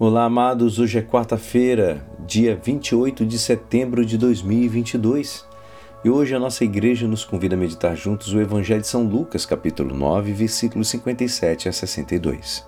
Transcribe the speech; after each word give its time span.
Olá, 0.00 0.26
amados. 0.26 0.78
Hoje 0.78 0.96
é 0.96 1.02
quarta-feira, 1.02 2.06
dia 2.24 2.54
28 2.54 3.26
de 3.26 3.36
setembro 3.36 4.06
de 4.06 4.16
2022. 4.16 5.44
E 6.04 6.08
hoje 6.08 6.36
a 6.36 6.38
nossa 6.38 6.62
igreja 6.62 7.08
nos 7.08 7.24
convida 7.24 7.56
a 7.56 7.58
meditar 7.58 7.96
juntos 7.96 8.32
o 8.32 8.40
Evangelho 8.40 8.80
de 8.80 8.86
São 8.86 9.02
Lucas, 9.02 9.44
capítulo 9.44 9.92
9, 9.96 10.32
versículos 10.32 10.86
57 10.90 11.68
a 11.68 11.72
62. 11.72 12.64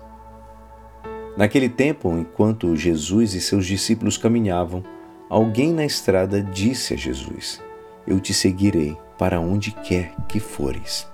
Naquele 1.37 1.69
tempo, 1.69 2.11
enquanto 2.17 2.75
Jesus 2.75 3.33
e 3.33 3.39
seus 3.39 3.65
discípulos 3.65 4.17
caminhavam, 4.17 4.83
alguém 5.29 5.71
na 5.71 5.85
estrada 5.85 6.43
disse 6.43 6.95
a 6.95 6.97
Jesus: 6.97 7.61
Eu 8.05 8.19
te 8.19 8.33
seguirei 8.33 8.97
para 9.17 9.39
onde 9.39 9.71
quer 9.71 10.13
que 10.27 10.41
fores. 10.41 11.07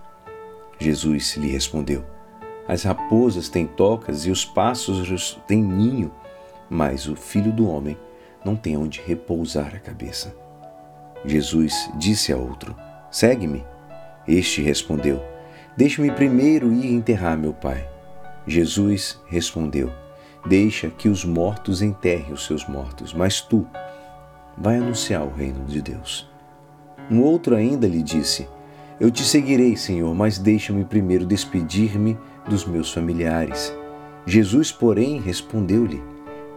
Jesus 0.80 1.38
lhe 1.38 1.52
respondeu: 1.52 2.17
as 2.68 2.84
raposas 2.84 3.48
têm 3.50 3.66
tocas 3.66 4.26
e 4.26 4.32
os 4.32 4.44
pássaros 4.44 5.40
têm 5.48 5.62
ninho, 5.62 6.12
mas 6.70 7.08
o 7.08 7.16
filho 7.16 7.52
do 7.52 7.70
homem 7.70 7.98
não 8.44 8.56
tem 8.56 8.76
onde 8.76 9.02
repousar 9.02 9.74
a 9.76 9.80
cabeça. 9.80 10.36
Jesus 11.26 11.90
disse 11.96 12.32
a 12.32 12.38
outro: 12.38 12.76
Segue-me. 13.10 13.64
Este 14.28 14.62
respondeu: 14.62 15.22
Deixe-me 15.76 16.12
primeiro 16.12 16.72
ir 16.74 16.94
enterrar 16.94 17.38
meu 17.38 17.54
pai. 17.54 17.88
Jesus 18.46 19.20
respondeu: 19.28 19.92
Deixa 20.46 20.90
que 20.90 21.10
os 21.10 21.24
mortos 21.26 21.82
enterrem 21.82 22.34
os 22.34 22.46
seus 22.46 22.68
mortos, 22.68 23.14
mas 23.14 23.42
tu 23.42 23.66
vai 24.58 24.78
anunciar 24.78 25.24
o 25.24 25.34
reino 25.34 25.66
de 25.66 25.82
Deus. 25.82 26.30
Um 27.10 27.22
outro 27.22 27.56
ainda 27.56 27.88
lhe 27.88 28.02
disse: 28.02 28.48
Eu 29.00 29.12
te 29.12 29.24
seguirei, 29.24 29.76
Senhor, 29.76 30.14
mas 30.14 30.38
deixa-me 30.38 30.84
primeiro 30.84 31.26
despedir-me 31.26 32.18
dos 32.48 32.66
meus 32.66 32.92
familiares. 32.92 33.76
Jesus, 34.26 34.72
porém, 34.72 35.20
respondeu-lhe: 35.20 36.02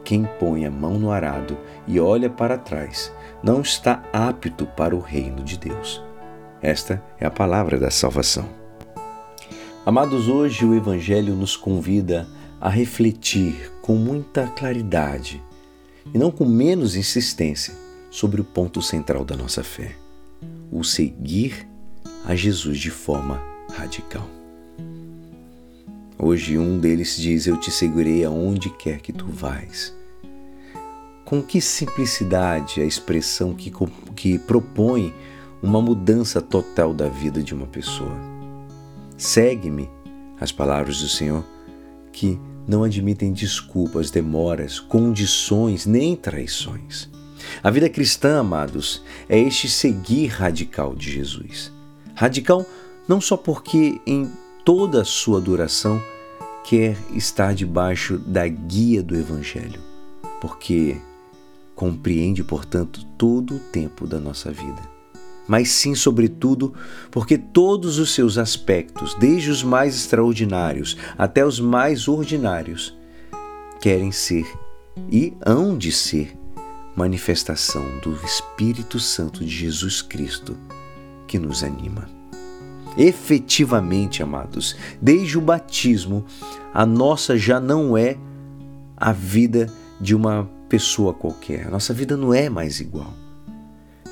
Quem 0.04 0.28
põe 0.38 0.64
a 0.64 0.70
mão 0.70 0.98
no 0.98 1.10
arado 1.10 1.56
e 1.86 2.00
olha 2.00 2.28
para 2.28 2.58
trás 2.58 3.12
não 3.42 3.60
está 3.60 4.02
apto 4.12 4.66
para 4.66 4.94
o 4.94 5.00
reino 5.00 5.42
de 5.42 5.58
Deus. 5.58 6.02
Esta 6.62 7.02
é 7.18 7.26
a 7.26 7.30
palavra 7.30 7.78
da 7.78 7.90
salvação. 7.90 8.48
Amados, 9.84 10.28
hoje 10.28 10.64
o 10.64 10.74
Evangelho 10.74 11.34
nos 11.34 11.56
convida 11.56 12.28
a 12.60 12.68
refletir 12.68 13.72
com 13.80 13.94
muita 13.94 14.46
claridade 14.48 15.42
e 16.12 16.18
não 16.18 16.30
com 16.30 16.44
menos 16.44 16.96
insistência 16.96 17.74
sobre 18.10 18.40
o 18.40 18.44
ponto 18.44 18.82
central 18.82 19.24
da 19.24 19.36
nossa 19.36 19.64
fé: 19.64 19.96
o 20.70 20.84
seguir 20.84 21.66
a 22.24 22.34
Jesus 22.34 22.78
de 22.78 22.90
forma 22.90 23.42
radical. 23.72 24.28
Hoje 26.22 26.58
um 26.58 26.78
deles 26.78 27.16
diz: 27.16 27.46
Eu 27.46 27.56
te 27.56 27.70
segurei 27.70 28.22
aonde 28.26 28.68
quer 28.68 29.00
que 29.00 29.10
tu 29.10 29.24
vais. 29.24 29.96
Com 31.24 31.42
que 31.42 31.62
simplicidade 31.62 32.82
a 32.82 32.84
expressão 32.84 33.54
que, 33.54 33.72
que 34.14 34.38
propõe 34.38 35.14
uma 35.62 35.80
mudança 35.80 36.42
total 36.42 36.92
da 36.92 37.08
vida 37.08 37.42
de 37.42 37.54
uma 37.54 37.66
pessoa. 37.66 38.14
Segue-me, 39.16 39.88
as 40.38 40.52
palavras 40.52 41.00
do 41.00 41.08
Senhor, 41.08 41.42
que 42.12 42.38
não 42.68 42.84
admitem 42.84 43.32
desculpas, 43.32 44.10
demoras, 44.10 44.78
condições 44.78 45.86
nem 45.86 46.14
traições. 46.14 47.08
A 47.62 47.70
vida 47.70 47.88
cristã, 47.88 48.40
amados, 48.40 49.02
é 49.26 49.38
este 49.38 49.70
seguir 49.70 50.26
radical 50.26 50.94
de 50.94 51.10
Jesus. 51.10 51.72
Radical 52.14 52.66
não 53.08 53.22
só 53.22 53.38
porque 53.38 53.98
em 54.06 54.30
toda 54.70 55.00
a 55.00 55.04
sua 55.04 55.40
duração 55.40 56.00
quer 56.62 56.96
estar 57.12 57.56
debaixo 57.56 58.16
da 58.18 58.46
guia 58.46 59.02
do 59.02 59.16
Evangelho, 59.16 59.80
porque 60.40 60.96
compreende, 61.74 62.44
portanto, 62.44 63.04
todo 63.18 63.56
o 63.56 63.58
tempo 63.58 64.06
da 64.06 64.20
nossa 64.20 64.52
vida. 64.52 64.80
Mas 65.48 65.70
sim, 65.70 65.96
sobretudo, 65.96 66.72
porque 67.10 67.36
todos 67.36 67.98
os 67.98 68.14
seus 68.14 68.38
aspectos, 68.38 69.12
desde 69.14 69.50
os 69.50 69.64
mais 69.64 69.96
extraordinários 69.96 70.96
até 71.18 71.44
os 71.44 71.58
mais 71.58 72.06
ordinários, 72.06 72.96
querem 73.80 74.12
ser 74.12 74.46
e 75.10 75.32
hão 75.44 75.76
de 75.76 75.90
ser 75.90 76.38
manifestação 76.94 77.84
do 78.04 78.14
Espírito 78.24 79.00
Santo 79.00 79.44
de 79.44 79.50
Jesus 79.50 80.00
Cristo 80.00 80.56
que 81.26 81.40
nos 81.40 81.64
anima. 81.64 82.19
Efetivamente, 82.96 84.22
amados, 84.22 84.76
desde 85.00 85.38
o 85.38 85.40
batismo, 85.40 86.24
a 86.74 86.84
nossa 86.84 87.38
já 87.38 87.60
não 87.60 87.96
é 87.96 88.16
a 88.96 89.12
vida 89.12 89.66
de 90.00 90.14
uma 90.14 90.48
pessoa 90.68 91.14
qualquer. 91.14 91.66
A 91.66 91.70
nossa 91.70 91.94
vida 91.94 92.16
não 92.16 92.32
é 92.34 92.48
mais 92.48 92.80
igual. 92.80 93.12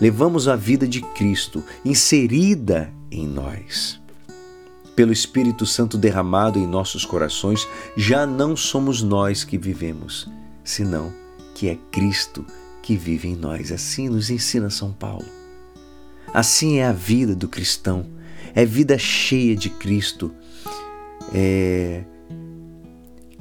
Levamos 0.00 0.46
a 0.46 0.54
vida 0.54 0.86
de 0.86 1.00
Cristo 1.00 1.62
inserida 1.84 2.92
em 3.10 3.26
nós. 3.26 4.00
Pelo 4.94 5.12
Espírito 5.12 5.64
Santo 5.66 5.96
derramado 5.96 6.58
em 6.58 6.66
nossos 6.66 7.04
corações, 7.04 7.66
já 7.96 8.26
não 8.26 8.56
somos 8.56 9.02
nós 9.02 9.44
que 9.44 9.56
vivemos, 9.56 10.28
senão 10.64 11.12
que 11.54 11.68
é 11.68 11.78
Cristo 11.90 12.44
que 12.82 12.96
vive 12.96 13.28
em 13.28 13.36
nós. 13.36 13.70
Assim 13.70 14.08
nos 14.08 14.30
ensina 14.30 14.70
São 14.70 14.92
Paulo. 14.92 15.26
Assim 16.32 16.78
é 16.78 16.86
a 16.86 16.92
vida 16.92 17.34
do 17.34 17.48
cristão 17.48 18.06
é 18.58 18.64
vida 18.64 18.98
cheia 18.98 19.54
de 19.54 19.70
Cristo. 19.70 20.32
É 21.32 22.02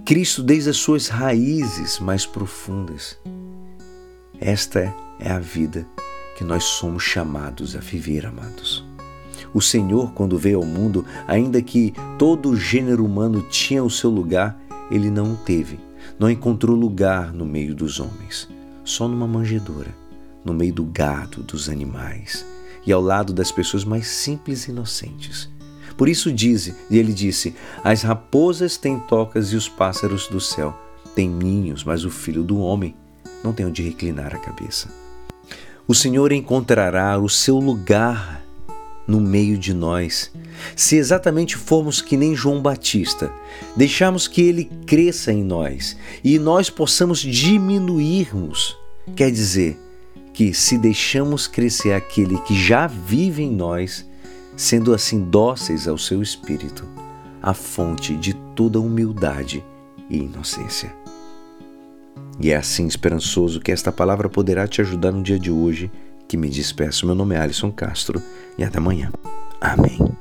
Cristo 0.05 0.44
desde 0.44 0.69
as 0.69 0.78
suas 0.78 1.07
raízes 1.07 2.00
mais 2.00 2.23
profundas. 2.23 3.17
Esta 4.39 4.94
é 5.19 5.31
a 5.31 5.39
vida 5.39 5.88
que 6.38 6.44
nós 6.44 6.63
somos 6.63 7.01
chamados 7.01 7.75
a 7.75 7.79
viver, 7.79 8.28
amados. 8.28 8.85
O 9.55 9.59
Senhor, 9.59 10.11
quando 10.13 10.38
veio 10.38 10.59
ao 10.59 10.66
mundo, 10.66 11.03
ainda 11.28 11.63
que 11.63 11.95
todo 12.19 12.49
o 12.49 12.55
gênero 12.55 13.03
humano 13.03 13.41
tinha 13.49 13.84
o 13.84 13.89
seu 13.89 14.11
lugar, 14.11 14.55
ele 14.91 15.09
não 15.09 15.34
o 15.34 15.38
teve. 15.38 15.79
Não 16.19 16.29
encontrou 16.29 16.75
lugar 16.75 17.34
no 17.34 17.44
meio 17.44 17.73
dos 17.73 17.99
homens, 17.99 18.47
só 18.84 19.07
numa 19.07 19.28
manjedoura, 19.28 19.95
no 20.45 20.53
meio 20.53 20.73
do 20.73 20.85
gado, 20.85 21.41
dos 21.41 21.69
animais 21.69 22.45
e 22.88 22.94
ao 22.94 23.02
lado 23.02 23.34
das 23.34 23.52
pessoas 23.52 23.84
mais 23.84 24.08
simples 24.08 24.66
e 24.66 24.72
inocentes. 24.72 25.50
Por 25.98 26.08
isso 26.08 26.31
diz, 26.31 26.74
e 26.90 26.98
ele 26.98 27.14
disse: 27.14 27.53
As 27.84 28.02
raposas 28.02 28.78
têm 28.78 28.98
tocas 28.98 29.52
e 29.52 29.56
os 29.58 29.68
pássaros 29.68 30.28
do 30.28 30.40
céu 30.40 30.75
têm 31.14 31.30
ninhos, 31.30 31.84
mas 31.84 32.06
o 32.06 32.09
filho 32.09 32.44
do 32.44 32.59
homem 32.59 32.96
não 33.44 33.52
tem 33.52 33.66
onde 33.66 33.84
reclinar 33.84 34.34
a 34.34 34.40
cabeça. 34.40 34.90
O 35.88 35.94
Senhor 35.94 36.31
encontrará 36.31 37.18
o 37.20 37.30
seu 37.30 37.58
lugar 37.58 38.44
no 39.08 39.22
meio 39.22 39.58
de 39.58 39.74
nós, 39.74 40.31
se 40.76 40.97
exatamente 40.97 41.56
formos 41.56 42.02
que 42.02 42.18
nem 42.18 42.36
João 42.36 42.62
Batista, 42.62 43.31
deixarmos 43.76 44.28
que 44.28 44.42
ele 44.42 44.66
cresça 44.86 45.31
em 45.31 45.44
nós 45.44 45.96
e 46.24 46.38
nós 46.38 46.70
possamos 46.70 47.20
diminuirmos, 47.20 48.78
quer 49.16 49.31
dizer, 49.31 49.80
que 50.38 50.53
se 50.53 50.78
deixamos 50.78 51.48
crescer 51.48 51.94
aquele 51.94 52.38
que 52.42 52.53
já 52.53 52.86
vive 52.86 53.42
em 53.42 53.50
nós, 53.50 54.08
sendo 54.56 54.94
assim 54.94 55.20
dóceis 55.20 55.88
ao 55.88 55.98
seu 55.98 56.22
espírito, 56.22 56.86
a 57.42 57.56
fonte 57.56 58.16
de 58.16 58.36
toda 58.56 58.80
humildade 58.80 59.66
e 60.08 60.18
inocência. 60.20 60.94
E 62.40 62.52
é 62.52 62.56
assim 62.56 62.86
esperançoso 62.86 63.59
que 63.59 63.72
esta 63.72 63.92
palavra 63.92 64.30
poderá 64.30 64.68
te 64.68 64.80
ajudar 64.80 65.12
no 65.12 65.24
dia 65.24 65.40
de 65.40 65.50
hoje, 65.50 65.90
que 66.28 66.38
me 66.38 66.50
despeço. 66.50 67.08
Meu 67.08 67.16
nome 67.16 67.34
é 67.34 67.40
Alisson 67.40 67.72
Castro 67.72 68.22
e 68.59 68.64
até 68.64 68.78
amanhã. 68.78 69.12
Amém. 69.59 70.08